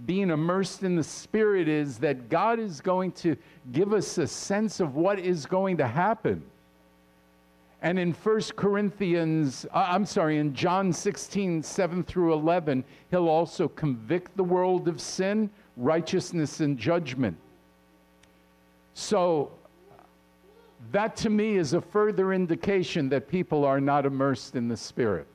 being 0.05 0.29
immersed 0.29 0.83
in 0.83 0.95
the 0.95 1.03
Spirit 1.03 1.67
is 1.67 1.97
that 1.97 2.29
God 2.29 2.59
is 2.59 2.81
going 2.81 3.11
to 3.13 3.35
give 3.71 3.93
us 3.93 4.17
a 4.17 4.27
sense 4.27 4.79
of 4.79 4.95
what 4.95 5.19
is 5.19 5.45
going 5.45 5.77
to 5.77 5.87
happen. 5.87 6.43
And 7.81 7.99
in 7.99 8.13
1 8.13 8.41
Corinthians, 8.55 9.65
uh, 9.73 9.85
I'm 9.89 10.05
sorry, 10.05 10.39
in 10.39 10.53
John 10.53 10.91
16, 10.91 11.61
7 11.61 12.03
through 12.03 12.33
11, 12.33 12.83
he'll 13.11 13.29
also 13.29 13.67
convict 13.67 14.35
the 14.35 14.43
world 14.43 14.87
of 14.87 14.99
sin, 14.99 15.49
righteousness, 15.75 16.59
and 16.59 16.77
judgment. 16.77 17.37
So 18.93 19.51
that 20.91 21.15
to 21.17 21.29
me 21.29 21.57
is 21.57 21.73
a 21.73 21.81
further 21.81 22.33
indication 22.33 23.09
that 23.09 23.27
people 23.27 23.65
are 23.65 23.81
not 23.81 24.05
immersed 24.05 24.55
in 24.55 24.67
the 24.67 24.77
Spirit. 24.77 25.27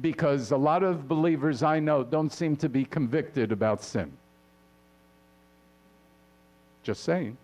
Because 0.00 0.50
a 0.50 0.56
lot 0.56 0.82
of 0.82 1.08
believers 1.08 1.62
I 1.62 1.80
know 1.80 2.04
don't 2.04 2.32
seem 2.32 2.56
to 2.56 2.68
be 2.68 2.84
convicted 2.84 3.50
about 3.50 3.82
sin. 3.82 4.12
Just 6.82 7.02
saying. 7.02 7.36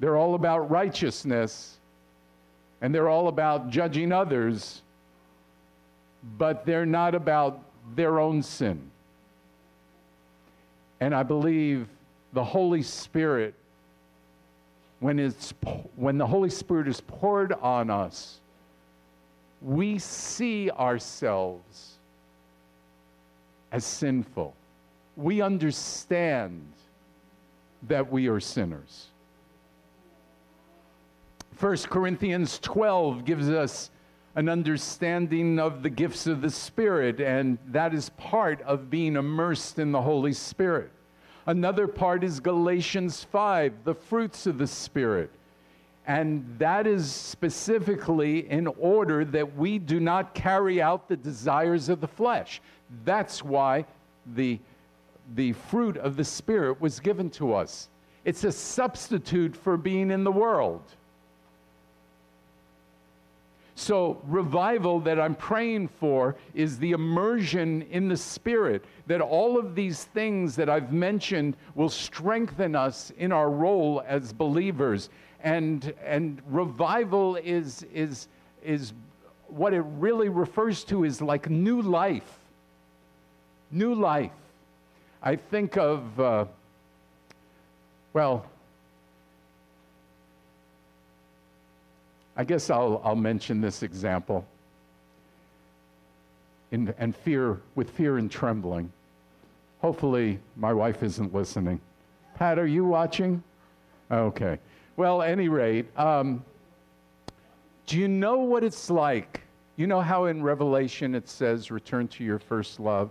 They're 0.00 0.16
all 0.16 0.34
about 0.34 0.70
righteousness 0.70 1.78
and 2.80 2.94
they're 2.94 3.08
all 3.08 3.28
about 3.28 3.70
judging 3.70 4.12
others, 4.12 4.82
but 6.36 6.66
they're 6.66 6.84
not 6.84 7.14
about 7.14 7.60
their 7.94 8.18
own 8.18 8.42
sin. 8.42 8.90
And 11.02 11.16
I 11.16 11.24
believe 11.24 11.88
the 12.32 12.44
Holy 12.44 12.80
Spirit, 12.80 13.54
when, 15.00 15.18
it's, 15.18 15.52
when 15.96 16.16
the 16.16 16.28
Holy 16.28 16.48
Spirit 16.48 16.86
is 16.86 17.00
poured 17.00 17.52
on 17.54 17.90
us, 17.90 18.38
we 19.60 19.98
see 19.98 20.70
ourselves 20.70 21.94
as 23.72 23.84
sinful. 23.84 24.54
We 25.16 25.40
understand 25.42 26.62
that 27.88 28.12
we 28.12 28.28
are 28.28 28.38
sinners. 28.38 29.08
1 31.58 31.78
Corinthians 31.78 32.60
12 32.60 33.24
gives 33.24 33.50
us 33.50 33.90
an 34.34 34.48
understanding 34.48 35.58
of 35.58 35.82
the 35.82 35.90
gifts 35.90 36.26
of 36.26 36.40
the 36.40 36.50
Spirit, 36.50 37.20
and 37.20 37.58
that 37.68 37.92
is 37.92 38.08
part 38.10 38.62
of 38.62 38.90
being 38.90 39.16
immersed 39.16 39.78
in 39.78 39.92
the 39.92 40.00
Holy 40.00 40.32
Spirit. 40.32 40.90
Another 41.46 41.86
part 41.86 42.24
is 42.24 42.40
Galatians 42.40 43.24
5, 43.24 43.84
the 43.84 43.94
fruits 43.94 44.46
of 44.46 44.58
the 44.58 44.66
Spirit. 44.66 45.30
And 46.06 46.56
that 46.58 46.86
is 46.86 47.10
specifically 47.10 48.50
in 48.50 48.66
order 48.66 49.24
that 49.24 49.56
we 49.56 49.78
do 49.78 50.00
not 50.00 50.34
carry 50.34 50.80
out 50.80 51.08
the 51.08 51.16
desires 51.16 51.88
of 51.88 52.00
the 52.00 52.08
flesh. 52.08 52.60
That's 53.04 53.44
why 53.44 53.84
the, 54.34 54.58
the 55.34 55.52
fruit 55.52 55.96
of 55.96 56.16
the 56.16 56.24
Spirit 56.24 56.80
was 56.80 57.00
given 57.00 57.30
to 57.30 57.54
us. 57.54 57.88
It's 58.24 58.44
a 58.44 58.52
substitute 58.52 59.56
for 59.56 59.76
being 59.76 60.10
in 60.10 60.24
the 60.24 60.32
world. 60.32 60.82
So, 63.74 64.20
revival 64.26 65.00
that 65.00 65.18
I'm 65.18 65.34
praying 65.34 65.88
for 65.88 66.36
is 66.54 66.78
the 66.78 66.92
immersion 66.92 67.82
in 67.90 68.06
the 68.06 68.16
Spirit, 68.16 68.84
that 69.06 69.22
all 69.22 69.58
of 69.58 69.74
these 69.74 70.04
things 70.04 70.54
that 70.56 70.68
I've 70.68 70.92
mentioned 70.92 71.56
will 71.74 71.88
strengthen 71.88 72.76
us 72.76 73.12
in 73.16 73.32
our 73.32 73.50
role 73.50 74.02
as 74.06 74.32
believers. 74.32 75.08
And, 75.42 75.94
and 76.04 76.42
revival 76.48 77.36
is, 77.36 77.84
is, 77.94 78.28
is 78.62 78.92
what 79.48 79.72
it 79.72 79.84
really 79.98 80.28
refers 80.28 80.84
to 80.84 81.04
is 81.04 81.22
like 81.22 81.48
new 81.48 81.80
life. 81.80 82.38
New 83.70 83.94
life. 83.94 84.32
I 85.22 85.36
think 85.36 85.78
of, 85.78 86.20
uh, 86.20 86.44
well, 88.12 88.46
I 92.36 92.44
guess 92.44 92.70
I'll, 92.70 93.00
I'll 93.04 93.16
mention 93.16 93.60
this 93.60 93.82
example. 93.82 94.46
In, 96.70 96.94
and 96.98 97.14
fear, 97.14 97.60
with 97.74 97.90
fear 97.90 98.16
and 98.16 98.30
trembling. 98.30 98.90
Hopefully, 99.80 100.38
my 100.56 100.72
wife 100.72 101.02
isn't 101.02 101.34
listening. 101.34 101.80
Pat, 102.36 102.58
are 102.58 102.66
you 102.66 102.84
watching? 102.84 103.42
Okay. 104.10 104.58
Well, 104.96 105.22
any 105.22 105.48
rate, 105.48 105.86
um, 105.98 106.44
do 107.86 107.98
you 107.98 108.08
know 108.08 108.38
what 108.38 108.64
it's 108.64 108.88
like? 108.88 109.42
You 109.76 109.86
know 109.86 110.00
how 110.00 110.26
in 110.26 110.42
Revelation 110.42 111.14
it 111.14 111.28
says, 111.28 111.70
return 111.70 112.08
to 112.08 112.24
your 112.24 112.38
first 112.38 112.78
love 112.78 113.10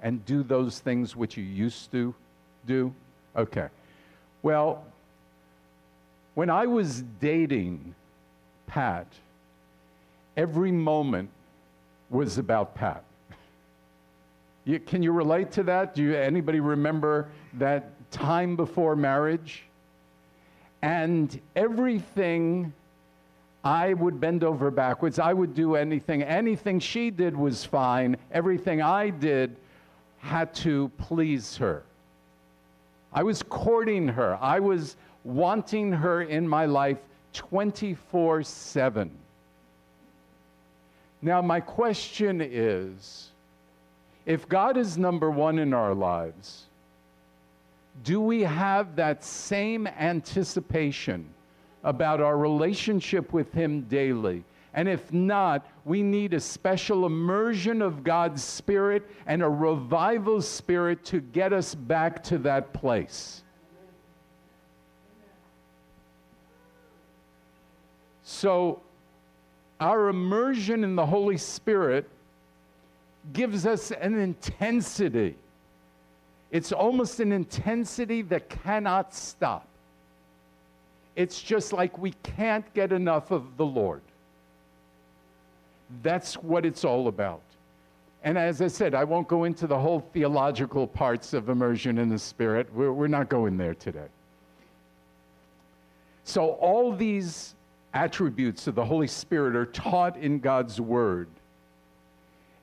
and 0.00 0.24
do 0.26 0.42
those 0.42 0.80
things 0.80 1.16
which 1.16 1.36
you 1.36 1.44
used 1.44 1.90
to 1.92 2.14
do? 2.66 2.94
Okay. 3.36 3.68
Well, 4.42 4.84
when 6.34 6.50
I 6.50 6.66
was 6.66 7.02
dating 7.20 7.94
Pat, 8.66 9.06
every 10.36 10.72
moment 10.72 11.30
was 12.10 12.38
about 12.38 12.74
Pat. 12.74 13.04
You, 14.64 14.78
can 14.78 15.02
you 15.02 15.10
relate 15.10 15.50
to 15.52 15.64
that? 15.64 15.92
Do 15.92 16.04
you, 16.04 16.14
anybody 16.14 16.60
remember 16.60 17.28
that 17.54 17.90
time 18.12 18.54
before 18.54 18.94
marriage? 18.94 19.64
And 20.82 21.40
everything 21.56 22.72
I 23.64 23.94
would 23.94 24.20
bend 24.20 24.42
over 24.42 24.70
backwards. 24.70 25.18
I 25.18 25.32
would 25.32 25.54
do 25.54 25.76
anything. 25.76 26.22
Anything 26.22 26.80
she 26.80 27.10
did 27.10 27.36
was 27.36 27.64
fine. 27.64 28.16
Everything 28.32 28.82
I 28.82 29.10
did 29.10 29.56
had 30.18 30.54
to 30.56 30.90
please 30.98 31.56
her. 31.56 31.82
I 33.12 33.22
was 33.22 33.42
courting 33.42 34.08
her. 34.08 34.36
I 34.40 34.58
was 34.58 34.96
wanting 35.24 35.92
her 35.92 36.22
in 36.22 36.48
my 36.48 36.66
life 36.66 36.98
24 37.32 38.42
7. 38.42 39.10
Now, 41.20 41.40
my 41.40 41.60
question 41.60 42.40
is 42.40 43.30
if 44.26 44.48
God 44.48 44.76
is 44.76 44.98
number 44.98 45.30
one 45.30 45.58
in 45.58 45.72
our 45.72 45.94
lives, 45.94 46.64
do 48.04 48.20
we 48.20 48.42
have 48.42 48.96
that 48.96 49.22
same 49.22 49.86
anticipation 49.86 51.28
about 51.84 52.20
our 52.20 52.36
relationship 52.36 53.32
with 53.32 53.52
Him 53.52 53.82
daily? 53.82 54.44
And 54.74 54.88
if 54.88 55.12
not, 55.12 55.66
we 55.84 56.02
need 56.02 56.32
a 56.32 56.40
special 56.40 57.04
immersion 57.04 57.82
of 57.82 58.02
God's 58.02 58.42
Spirit 58.42 59.08
and 59.26 59.42
a 59.42 59.48
revival 59.48 60.40
spirit 60.40 61.04
to 61.06 61.20
get 61.20 61.52
us 61.52 61.74
back 61.74 62.22
to 62.24 62.38
that 62.38 62.72
place. 62.72 63.41
So, 68.24 68.80
our 69.80 70.08
immersion 70.08 70.84
in 70.84 70.94
the 70.94 71.04
Holy 71.06 71.36
Spirit 71.36 72.08
gives 73.32 73.66
us 73.66 73.90
an 73.90 74.18
intensity. 74.18 75.36
It's 76.50 76.70
almost 76.70 77.18
an 77.20 77.32
intensity 77.32 78.22
that 78.22 78.48
cannot 78.48 79.14
stop. 79.14 79.66
It's 81.16 81.42
just 81.42 81.72
like 81.72 81.98
we 81.98 82.12
can't 82.22 82.72
get 82.74 82.92
enough 82.92 83.30
of 83.30 83.56
the 83.56 83.66
Lord. 83.66 84.02
That's 86.02 86.34
what 86.34 86.64
it's 86.64 86.84
all 86.84 87.08
about. 87.08 87.42
And 88.24 88.38
as 88.38 88.62
I 88.62 88.68
said, 88.68 88.94
I 88.94 89.04
won't 89.04 89.26
go 89.26 89.44
into 89.44 89.66
the 89.66 89.78
whole 89.78 90.00
theological 90.12 90.86
parts 90.86 91.32
of 91.32 91.48
immersion 91.48 91.98
in 91.98 92.08
the 92.08 92.18
Spirit. 92.18 92.72
We're, 92.72 92.92
we're 92.92 93.08
not 93.08 93.28
going 93.28 93.56
there 93.56 93.74
today. 93.74 94.06
So, 96.24 96.50
all 96.52 96.94
these 96.94 97.54
attributes 97.94 98.66
of 98.66 98.74
the 98.74 98.84
Holy 98.84 99.06
Spirit 99.06 99.56
are 99.56 99.66
taught 99.66 100.16
in 100.16 100.38
God's 100.38 100.80
Word. 100.80 101.28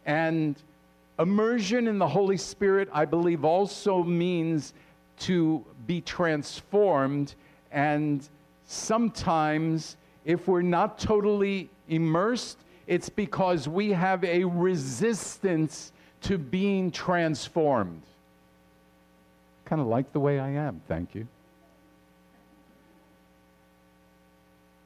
And 0.05 0.55
immersion 1.19 1.88
in 1.88 2.00
the 2.00 2.07
Holy 2.07 2.38
Spirit, 2.38 2.89
I 2.91 3.05
believe, 3.05 3.45
also 3.45 4.03
means 4.03 4.74
to 5.19 5.63
be 5.86 6.01
transformed. 6.01 7.36
And 7.71 8.27
sometimes, 8.65 9.98
if 10.25 10.48
we're 10.48 10.62
not 10.62 10.98
totally 10.98 11.69
immersed, 11.89 12.57
it's 12.88 13.09
because 13.09 13.67
we 13.67 13.91
have 13.91 14.24
a 14.24 14.43
resistance 14.45 15.91
to 16.21 16.38
being 16.38 16.89
transformed. 16.89 18.01
Kind 19.65 19.81
of 19.81 19.88
like 19.88 20.12
the 20.12 20.19
way 20.19 20.39
I 20.39 20.50
am, 20.50 20.81
thank 20.88 21.13
you. 21.13 21.27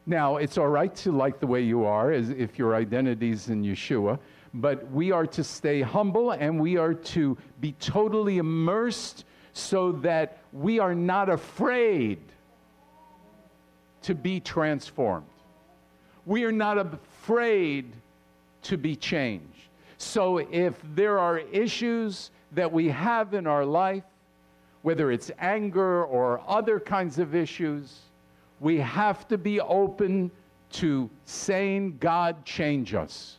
Now, 0.06 0.38
it's 0.38 0.58
all 0.58 0.68
right 0.68 0.94
to 0.98 1.12
like 1.12 1.40
the 1.40 1.48
way 1.48 1.62
you 1.62 1.86
are 1.86 2.12
as 2.12 2.30
if 2.30 2.60
your 2.60 2.76
identity's 2.76 3.50
in 3.50 3.64
Yeshua, 3.64 4.20
but 4.54 4.90
we 4.92 5.12
are 5.12 5.26
to 5.28 5.44
stay 5.44 5.82
humble 5.82 6.32
and 6.32 6.60
we 6.60 6.78
are 6.78 6.94
to 6.94 7.38
be 7.62 7.72
totally 7.80 8.38
immersed 8.38 9.24
so 9.54 9.94
that 9.94 10.40
we 10.52 10.80
are 10.80 10.94
not 10.94 11.30
afraid 11.30 12.20
to 14.02 14.14
be 14.14 14.40
transformed. 14.40 15.26
We 16.26 16.44
are 16.44 16.52
not 16.52 16.78
afraid 16.78 17.94
to 18.64 18.78
be 18.78 18.96
changed. 18.96 19.48
So 19.98 20.38
if 20.38 20.74
there 20.96 21.18
are 21.18 21.40
issues 21.40 22.32
that 22.52 22.72
we 22.72 22.90
have 22.90 23.34
in 23.34 23.48
our 23.48 23.66
life, 23.66 24.04
whether 24.82 25.12
it's 25.12 25.32
anger 25.40 26.04
or 26.04 26.42
other 26.46 26.80
kinds 26.80 27.20
of 27.20 27.36
issues, 27.36 28.00
we 28.64 28.78
have 28.78 29.28
to 29.28 29.38
be 29.38 29.60
open 29.60 30.32
to 30.72 31.10
saying, 31.26 31.98
God, 32.00 32.46
change 32.46 32.94
us. 32.94 33.38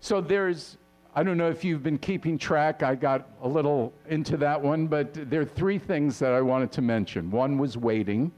So 0.00 0.20
there's, 0.20 0.76
I 1.14 1.22
don't 1.22 1.36
know 1.36 1.48
if 1.48 1.62
you've 1.62 1.84
been 1.84 1.96
keeping 1.96 2.36
track. 2.36 2.82
I 2.82 2.96
got 2.96 3.28
a 3.42 3.48
little 3.48 3.92
into 4.08 4.36
that 4.38 4.60
one, 4.60 4.88
but 4.88 5.30
there 5.30 5.42
are 5.42 5.44
three 5.46 5.78
things 5.78 6.18
that 6.18 6.32
I 6.32 6.40
wanted 6.40 6.72
to 6.72 6.82
mention. 6.82 7.30
One 7.30 7.56
was 7.56 7.76
waiting. 7.76 8.32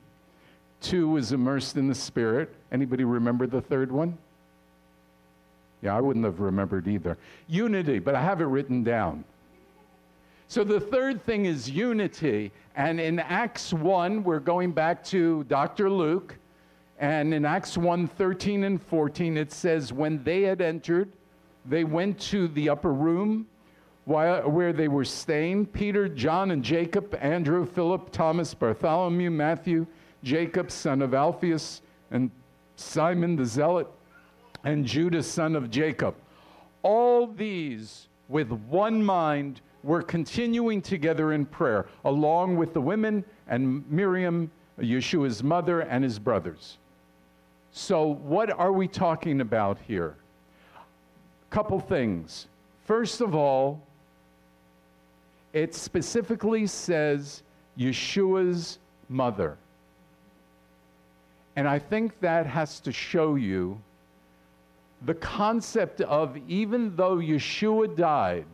Two 0.83 1.09
was 1.09 1.33
immersed 1.33 1.79
in 1.79 1.88
the 1.88 1.94
Spirit. 1.94 2.55
Anybody 2.70 3.05
remember 3.05 3.46
the 3.46 3.62
third 3.62 3.90
one? 3.90 4.18
Yeah, 5.81 5.96
I 5.96 6.01
wouldn't 6.03 6.25
have 6.27 6.40
remembered 6.40 6.87
either. 6.87 7.16
Unity, 7.48 7.98
but 7.98 8.14
I 8.14 8.20
have 8.22 8.42
it 8.42 8.46
written 8.46 8.85
down. 8.85 9.25
So 10.53 10.65
the 10.65 10.81
third 10.81 11.23
thing 11.23 11.47
is 11.47 11.71
unity. 11.71 12.53
And 12.77 13.01
in 13.01 13.21
Acts 13.21 13.73
1, 13.73 14.23
we're 14.23 14.38
going 14.38 14.73
back 14.73 15.03
to 15.05 15.45
Dr. 15.45 15.88
Luke. 15.88 16.37
And 16.99 17.33
in 17.33 17.47
Acts 17.47 17.79
1 17.79 18.07
13 18.07 18.65
and 18.65 18.83
14, 18.83 19.38
it 19.38 19.51
says, 19.51 19.95
When 19.95 20.23
they 20.23 20.43
had 20.43 20.61
entered, 20.61 21.11
they 21.65 21.85
went 21.85 22.21
to 22.33 22.49
the 22.49 22.69
upper 22.69 22.93
room 22.93 23.47
while, 24.05 24.47
where 24.47 24.75
they 24.75 24.88
were 24.88 25.07
staying 25.07 25.69
Peter, 25.69 26.07
John, 26.07 26.51
and 26.51 26.62
Jacob, 26.62 27.17
Andrew, 27.23 27.65
Philip, 27.65 28.12
Thomas, 28.12 28.53
Bartholomew, 28.53 29.31
Matthew, 29.31 29.87
Jacob, 30.23 30.71
son 30.71 31.01
of 31.01 31.15
Alphaeus, 31.15 31.81
and 32.11 32.31
Simon 32.77 33.37
the 33.37 33.47
Zealot, 33.47 33.88
and 34.65 34.85
Judas, 34.85 35.27
son 35.27 35.57
of 35.57 35.71
Jacob. 35.71 36.15
All 36.83 37.27
these 37.27 38.09
with 38.29 38.53
one 38.53 39.03
mind 39.03 39.62
were 39.83 40.03
continuing 40.03 40.81
together 40.81 41.33
in 41.33 41.47
prayer, 41.47 41.87
along 42.05 42.57
with 42.57 42.73
the 42.73 42.81
women 42.81 43.25
and 43.49 43.88
Miriam, 43.90 44.51
Yeshua's 44.79 45.42
mother, 45.42 45.81
and 45.81 46.05
his 46.05 46.18
brothers. 46.18 46.79
So, 47.73 48.07
what 48.07 48.51
are 48.51 48.73
we 48.73 48.87
talking 48.87 49.40
about 49.40 49.79
here? 49.87 50.16
Couple 51.51 51.81
things. 51.81 52.47
First 52.85 53.21
of 53.21 53.35
all, 53.35 53.81
it 55.53 55.75
specifically 55.75 56.66
says 56.66 57.42
Yeshua's 57.79 58.79
mother. 59.09 59.57
And 61.57 61.68
I 61.68 61.79
think 61.79 62.18
that 62.21 62.47
has 62.47 62.81
to 62.81 62.92
show 62.92 63.35
you 63.35 63.79
the 65.05 65.14
concept 65.14 66.01
of 66.03 66.38
even 66.49 66.95
though 66.97 67.16
Yeshua 67.16 67.95
died, 67.97 68.47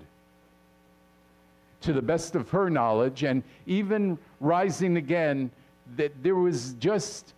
to 1.80 1.92
the 1.92 2.02
best 2.02 2.34
of 2.34 2.48
her 2.50 2.68
knowledge, 2.68 3.22
and 3.22 3.42
even 3.66 4.18
rising 4.40 4.96
again, 4.96 5.50
that 5.96 6.12
there 6.22 6.34
was 6.34 6.74
just, 6.74 7.34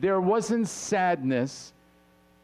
there 0.00 0.20
wasn't 0.20 0.68
sadness 0.68 1.72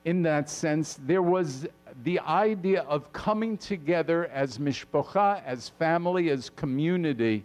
in 0.05 0.23
that 0.23 0.51
sense. 0.51 0.99
There 1.07 1.23
was 1.23 1.67
the 2.05 2.19
idea 2.21 2.83
of 2.83 3.13
coming 3.13 3.57
together 3.57 4.27
as 4.27 4.59
mishpocha, 4.59 5.43
as 5.47 5.69
family, 5.69 6.31
as 6.31 6.51
community, 6.51 7.45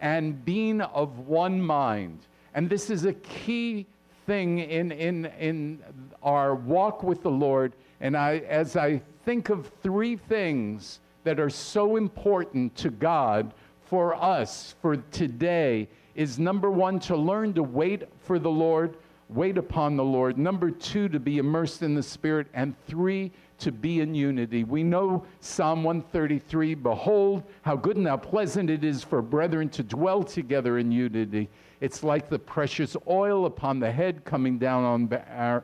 and 0.00 0.42
being 0.44 0.80
of 0.80 1.28
one 1.28 1.60
mind. 1.60 2.18
And 2.54 2.68
this 2.70 2.90
is 2.90 3.04
a 3.04 3.12
key 3.12 3.86
thing 4.26 4.60
in, 4.60 4.92
in, 4.92 5.26
in 5.38 5.80
our 6.22 6.54
walk 6.54 7.02
with 7.02 7.22
the 7.22 7.30
Lord. 7.30 7.74
And 8.00 8.16
I, 8.16 8.38
as 8.48 8.76
I 8.76 9.02
think 9.24 9.50
of 9.50 9.70
three 9.82 10.16
things 10.16 11.00
that 11.24 11.40
are 11.40 11.50
so 11.50 11.96
important 11.96 12.74
to 12.76 12.90
God 12.90 13.52
for 13.84 14.14
us 14.14 14.74
for 14.80 14.96
today 14.96 15.88
is 16.14 16.38
number 16.38 16.70
one, 16.70 16.98
to 17.00 17.16
learn 17.16 17.52
to 17.54 17.62
wait 17.62 18.04
for 18.20 18.38
the 18.38 18.50
Lord, 18.50 18.96
wait 19.28 19.58
upon 19.58 19.96
the 19.96 20.04
Lord. 20.04 20.38
Number 20.38 20.70
two, 20.70 21.08
to 21.08 21.20
be 21.20 21.38
immersed 21.38 21.82
in 21.82 21.94
the 21.94 22.02
Spirit. 22.02 22.46
And 22.52 22.74
three, 22.86 23.32
to 23.58 23.70
be 23.70 24.00
in 24.00 24.14
unity. 24.14 24.64
We 24.64 24.82
know 24.82 25.24
Psalm 25.40 25.84
133 25.84 26.74
Behold, 26.74 27.42
how 27.62 27.76
good 27.76 27.96
and 27.96 28.06
how 28.06 28.16
pleasant 28.16 28.70
it 28.70 28.84
is 28.84 29.04
for 29.04 29.22
brethren 29.22 29.68
to 29.70 29.82
dwell 29.82 30.22
together 30.22 30.78
in 30.78 30.90
unity. 30.90 31.48
It's 31.80 32.02
like 32.02 32.28
the 32.28 32.38
precious 32.38 32.96
oil 33.08 33.46
upon 33.46 33.78
the 33.78 33.90
head 33.90 34.24
coming 34.24 34.58
down 34.58 34.84
on 34.84 35.62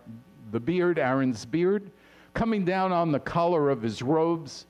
the 0.52 0.60
beard, 0.60 0.98
Aaron's 0.98 1.44
beard, 1.44 1.90
coming 2.34 2.64
down 2.64 2.92
on 2.92 3.12
the 3.12 3.20
collar 3.20 3.70
of 3.70 3.82
his 3.82 4.02
robes 4.02 4.66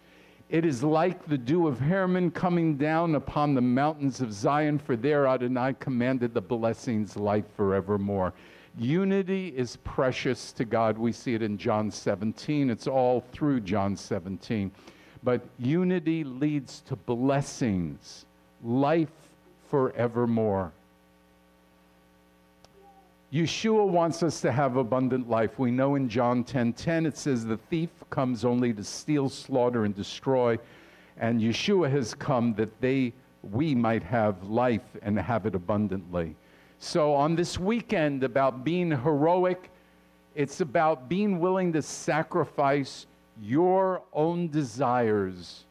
It 0.49 0.65
is 0.65 0.85
like 0.85 1.27
the 1.27 1.39
dew 1.39 1.67
of 1.67 1.81
Hermon 1.81 2.31
coming 2.31 2.77
down 2.77 3.17
upon 3.17 3.55
the 3.55 3.61
mountains 3.61 4.21
of 4.21 4.33
Zion, 4.33 4.79
for 4.79 4.95
there 4.95 5.27
Adonai 5.27 5.75
commanded 5.81 6.35
the 6.35 6.41
blessings, 6.41 7.17
life 7.17 7.47
forevermore. 7.57 8.33
Unity 8.79 9.49
is 9.57 9.77
precious 9.83 10.53
to 10.53 10.65
God. 10.65 10.99
We 10.99 11.11
see 11.11 11.35
it 11.35 11.43
in 11.43 11.59
John 11.59 11.91
17. 11.91 12.71
It's 12.71 12.87
all 12.87 13.25
through 13.33 13.61
John 13.61 13.97
17. 13.97 14.71
But 15.25 15.45
unity 15.59 16.23
leads 16.23 16.81
to 16.83 16.95
blessings, 16.95 18.25
life 18.63 19.11
forevermore. 19.69 20.73
Yeshua 23.33 23.87
wants 23.87 24.23
us 24.23 24.41
to 24.41 24.53
have 24.53 24.77
abundant 24.77 25.29
life. 25.29 25.59
We 25.59 25.73
know 25.73 25.97
in 25.97 26.09
John 26.09 26.45
10:10 26.45 26.47
10, 26.47 26.73
10, 26.75 27.07
it 27.07 27.17
says 27.17 27.45
the 27.45 27.57
thief 27.57 27.91
comes 28.09 28.45
only 28.45 28.73
to 28.73 28.85
steal, 28.85 29.29
slaughter 29.29 29.85
and 29.85 29.95
destroy, 29.95 30.59
and 31.17 31.41
Yeshua 31.41 31.91
has 31.91 32.15
come 32.15 32.55
that 32.55 32.81
they 32.81 33.13
we 33.53 33.75
might 33.75 34.03
have 34.03 34.43
life 34.45 34.97
and 35.03 35.19
have 35.19 35.47
it 35.47 35.55
abundantly. 35.55 36.35
So 36.79 37.15
on 37.15 37.37
this 37.37 37.59
weekend 37.59 38.23
about 38.23 38.65
being 38.65 38.91
heroic, 38.91 39.71
it's 40.35 40.61
about 40.61 41.09
being 41.09 41.41
willing 41.41 41.73
to 41.73 41.83
sacrifice 41.83 43.07
your 43.41 44.03
own 44.13 44.49
desires 44.49 45.65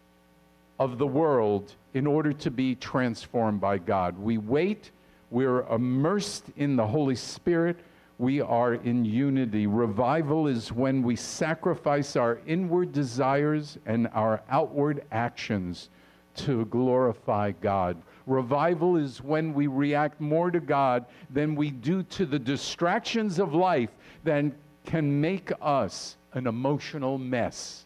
of 0.80 0.98
the 0.98 1.08
world 1.08 1.74
in 1.94 2.06
order 2.06 2.34
to 2.34 2.52
be 2.52 2.76
transformed 2.76 3.62
by 3.62 3.78
God. 3.78 4.18
We 4.18 4.38
wait 4.38 4.92
we're 5.36 5.64
immersed 5.64 6.46
in 6.56 6.78
the 6.78 6.88
Holy 6.88 7.18
Spirit. 7.18 7.76
We 8.20 8.40
are 8.40 8.76
in 8.76 9.04
unity. 9.04 9.68
Revival 9.68 10.48
is 10.48 10.72
when 10.72 11.04
we 11.04 11.18
sacrifice 11.18 12.16
our 12.16 12.40
inward 12.48 12.94
desires 12.94 13.78
and 13.86 14.08
our 14.14 14.42
outward 14.50 15.04
actions 15.12 15.90
to 16.36 16.64
glorify 16.68 17.52
God. 17.52 17.98
Revival 18.26 18.96
is 18.96 19.22
when 19.22 19.54
we 19.54 19.68
react 19.68 20.22
more 20.22 20.52
to 20.52 20.62
God 20.62 21.04
than 21.30 21.54
we 21.54 21.70
do 21.70 22.04
to 22.04 22.26
the 22.26 22.40
distractions 22.40 23.38
of 23.38 23.54
life 23.54 23.90
that 24.24 24.46
can 24.86 25.20
make 25.20 25.52
us 25.62 26.16
an 26.32 26.48
emotional 26.48 27.18
mess. 27.18 27.86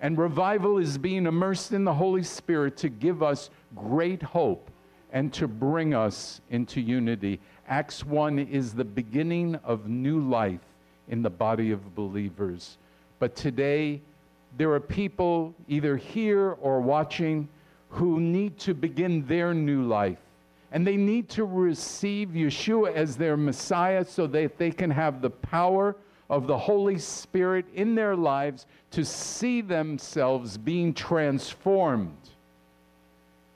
And 0.00 0.16
revival 0.16 0.78
is 0.78 0.98
being 0.98 1.26
immersed 1.26 1.72
in 1.72 1.82
the 1.82 1.94
Holy 1.94 2.22
Spirit 2.22 2.76
to 2.76 2.88
give 2.88 3.24
us 3.24 3.50
great 3.74 4.22
hope 4.22 4.70
and 5.12 5.32
to 5.34 5.48
bring 5.48 5.94
us 5.94 6.40
into 6.50 6.80
unity. 6.80 7.40
Acts 7.68 8.04
1 8.04 8.38
is 8.38 8.74
the 8.74 8.84
beginning 8.84 9.56
of 9.64 9.88
new 9.88 10.20
life 10.20 10.60
in 11.08 11.22
the 11.22 11.30
body 11.30 11.70
of 11.70 11.94
believers. 11.94 12.78
But 13.18 13.34
today, 13.34 14.00
there 14.56 14.72
are 14.72 14.80
people 14.80 15.54
either 15.66 15.96
here 15.96 16.56
or 16.60 16.80
watching 16.80 17.48
who 17.90 18.20
need 18.20 18.58
to 18.58 18.74
begin 18.74 19.26
their 19.26 19.54
new 19.54 19.84
life. 19.84 20.18
And 20.72 20.86
they 20.86 20.96
need 20.96 21.30
to 21.30 21.44
receive 21.44 22.30
Yeshua 22.30 22.94
as 22.94 23.16
their 23.16 23.36
Messiah 23.36 24.04
so 24.04 24.26
that 24.26 24.58
they 24.58 24.70
can 24.70 24.90
have 24.90 25.22
the 25.22 25.30
power 25.30 25.96
of 26.28 26.46
the 26.46 26.58
Holy 26.58 26.98
Spirit 26.98 27.64
in 27.74 27.94
their 27.94 28.14
lives 28.14 28.66
to 28.90 29.04
see 29.04 29.62
themselves 29.62 30.58
being 30.58 30.92
transformed 30.92 32.30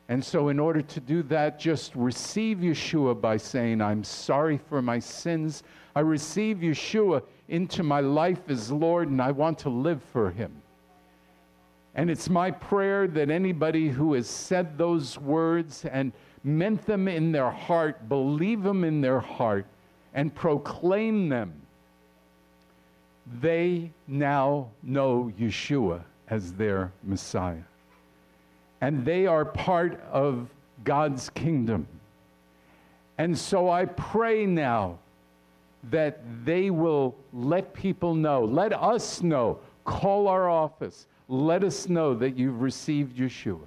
and 0.08 0.24
so, 0.24 0.48
in 0.48 0.58
order 0.58 0.82
to 0.82 1.00
do 1.00 1.22
that, 1.24 1.58
just 1.58 1.94
receive 1.94 2.58
Yeshua 2.58 3.18
by 3.20 3.36
saying, 3.36 3.80
I'm 3.80 4.02
sorry 4.02 4.58
for 4.68 4.82
my 4.82 4.98
sins. 4.98 5.62
I 5.94 6.00
receive 6.00 6.58
Yeshua 6.58 7.22
into 7.48 7.82
my 7.82 8.00
life 8.00 8.40
as 8.48 8.70
Lord, 8.70 9.08
and 9.08 9.22
I 9.22 9.30
want 9.30 9.58
to 9.60 9.68
live 9.68 10.02
for 10.02 10.30
him. 10.30 10.60
And 11.94 12.10
it's 12.10 12.28
my 12.28 12.50
prayer 12.50 13.06
that 13.08 13.30
anybody 13.30 13.88
who 13.88 14.14
has 14.14 14.26
said 14.26 14.76
those 14.76 15.18
words 15.18 15.84
and 15.84 16.12
meant 16.42 16.84
them 16.84 17.06
in 17.06 17.30
their 17.30 17.50
heart, 17.50 18.08
believe 18.08 18.62
them 18.62 18.82
in 18.82 19.00
their 19.00 19.20
heart, 19.20 19.66
and 20.14 20.34
proclaim 20.34 21.28
them, 21.28 21.54
they 23.40 23.92
now 24.08 24.68
know 24.82 25.32
Yeshua 25.38 26.02
as 26.28 26.52
their 26.54 26.92
Messiah 27.04 27.62
and 28.82 29.04
they 29.04 29.26
are 29.26 29.44
part 29.44 29.98
of 30.10 30.48
God's 30.82 31.30
kingdom. 31.30 31.86
And 33.16 33.38
so 33.38 33.70
I 33.70 33.84
pray 33.84 34.44
now 34.44 34.98
that 35.90 36.20
they 36.44 36.70
will 36.70 37.14
let 37.32 37.72
people 37.72 38.14
know, 38.16 38.44
let 38.44 38.72
us 38.72 39.22
know, 39.22 39.60
call 39.84 40.26
our 40.26 40.50
office, 40.50 41.06
let 41.28 41.62
us 41.62 41.88
know 41.88 42.14
that 42.14 42.36
you've 42.36 42.60
received 42.60 43.16
Yeshua. 43.16 43.66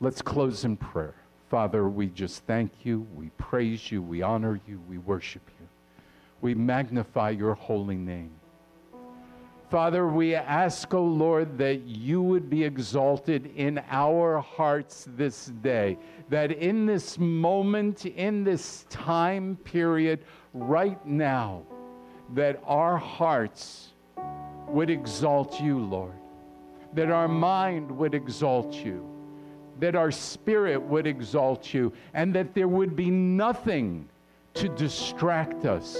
Let's 0.00 0.22
close 0.22 0.64
in 0.64 0.76
prayer. 0.76 1.14
Father, 1.48 1.88
we 1.88 2.06
just 2.06 2.44
thank 2.44 2.70
you, 2.84 3.04
we 3.16 3.30
praise 3.38 3.90
you, 3.90 4.00
we 4.00 4.22
honor 4.22 4.60
you, 4.68 4.80
we 4.88 4.98
worship 4.98 5.42
you. 5.58 5.66
We 6.40 6.54
magnify 6.54 7.30
your 7.30 7.54
holy 7.54 7.96
name. 7.96 8.30
Father, 9.70 10.08
we 10.08 10.34
ask, 10.34 10.92
O 10.92 10.98
oh 10.98 11.04
Lord, 11.04 11.56
that 11.58 11.82
you 11.82 12.20
would 12.22 12.50
be 12.50 12.64
exalted 12.64 13.52
in 13.54 13.80
our 13.88 14.40
hearts 14.40 15.06
this 15.16 15.46
day, 15.62 15.96
that 16.28 16.50
in 16.50 16.86
this 16.86 17.20
moment, 17.20 18.04
in 18.04 18.42
this 18.42 18.84
time 18.90 19.56
period, 19.62 20.24
right 20.54 21.06
now, 21.06 21.62
that 22.34 22.60
our 22.66 22.96
hearts 22.96 23.90
would 24.66 24.90
exalt 24.90 25.60
you, 25.60 25.78
Lord, 25.78 26.18
that 26.94 27.12
our 27.12 27.28
mind 27.28 27.92
would 27.92 28.12
exalt 28.12 28.72
you, 28.74 29.08
that 29.78 29.94
our 29.94 30.10
spirit 30.10 30.82
would 30.82 31.06
exalt 31.06 31.72
you, 31.72 31.92
and 32.12 32.34
that 32.34 32.54
there 32.54 32.66
would 32.66 32.96
be 32.96 33.08
nothing 33.08 34.08
to 34.54 34.68
distract 34.70 35.64
us 35.64 35.96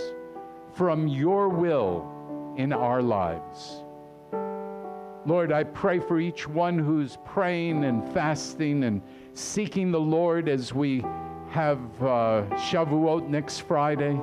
from 0.75 1.07
your 1.07 1.49
will 1.49 2.20
in 2.61 2.73
our 2.73 3.01
lives. 3.01 3.83
Lord, 5.27 5.53
I 5.53 5.65
pray 5.65 5.99
for 5.99 6.21
each 6.21 6.47
one 6.47 6.79
who's 6.79 7.17
praying 7.25 7.85
and 7.85 8.07
fasting 8.13 8.85
and 8.85 9.03
seeking 9.33 9.91
the 9.91 10.01
Lord 10.01 10.49
as 10.49 10.75
we 10.75 11.01
have 11.51 11.79
uh, 12.01 12.45
Shavuot 12.69 13.29
next 13.29 13.61
Friday, 13.61 14.21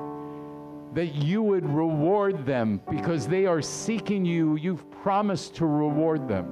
that 0.93 1.15
you 1.15 1.41
would 1.43 1.67
reward 1.67 2.45
them 2.45 2.79
because 2.89 3.27
they 3.27 3.45
are 3.45 3.61
seeking 3.61 4.25
you. 4.25 4.55
You've 4.55 4.89
promised 4.89 5.55
to 5.55 5.65
reward 5.65 6.27
them. 6.27 6.47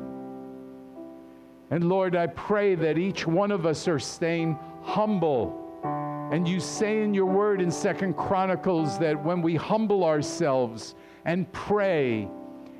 And 1.71 1.89
Lord, 1.89 2.15
I 2.15 2.27
pray 2.27 2.75
that 2.75 2.97
each 2.97 3.25
one 3.25 3.51
of 3.51 3.65
us 3.65 3.87
are 3.87 3.99
staying 3.99 4.57
humble. 4.83 5.64
And 6.31 6.47
you 6.47 6.59
say 6.59 7.01
in 7.01 7.13
your 7.13 7.27
word 7.27 7.61
in 7.61 7.71
Second 7.71 8.15
Chronicles 8.15 8.97
that 8.99 9.23
when 9.23 9.41
we 9.41 9.55
humble 9.55 10.03
ourselves, 10.03 10.95
and 11.25 11.51
pray 11.51 12.29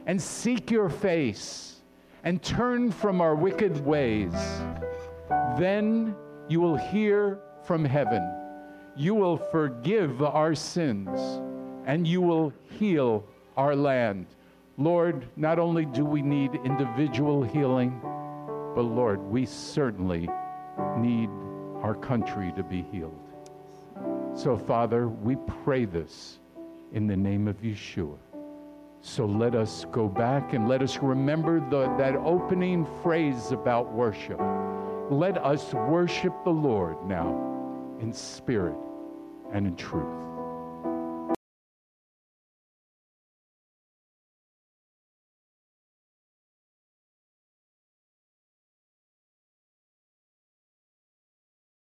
and 0.06 0.22
seek 0.22 0.72
your 0.72 0.88
face 0.88 1.82
and 2.24 2.42
turn 2.42 2.92
from 2.92 3.22
our 3.22 3.36
wicked 3.36 3.84
ways, 3.84 4.34
then 5.58 6.16
you 6.48 6.62
will 6.62 6.78
hear 6.78 7.40
from 7.64 7.84
heaven. 7.84 8.24
You 8.96 9.16
will 9.16 9.38
forgive 9.38 10.22
our 10.22 10.56
sins 10.56 11.20
and 11.86 12.08
you 12.08 12.22
will 12.22 12.54
heal 12.80 13.26
our 13.58 13.76
land. 13.76 14.28
Lord, 14.78 15.28
not 15.36 15.60
only 15.60 15.86
do 15.86 16.06
we 16.06 16.22
need 16.22 16.56
individual 16.64 17.44
healing, 17.44 18.00
but 18.76 18.84
Lord, 18.84 19.22
we 19.22 19.46
certainly 19.46 20.30
need 20.98 21.30
our 21.82 21.96
country 21.96 22.52
to 22.56 22.64
be 22.64 22.84
healed. 22.92 23.25
So, 24.36 24.58
Father, 24.58 25.08
we 25.08 25.38
pray 25.64 25.86
this 25.86 26.40
in 26.92 27.08
the 27.08 27.16
name 27.16 27.48
of 27.48 27.62
Yeshua. 27.62 28.18
So 29.00 29.26
let 29.26 29.56
us 29.56 29.86
go 29.92 30.10
back 30.10 30.54
and 30.54 30.68
let 30.68 30.82
us 30.82 30.98
remember 30.98 31.62
the, 31.70 31.88
that 31.98 32.16
opening 32.18 32.86
phrase 33.02 33.52
about 33.52 33.94
worship. 33.94 34.40
Let 35.10 35.38
us 35.38 35.74
worship 35.74 36.34
the 36.44 36.50
Lord 36.50 36.98
now 37.06 37.98
in 38.02 38.12
spirit 38.12 38.76
and 39.54 39.68
in 39.68 39.76
truth. 39.76 40.35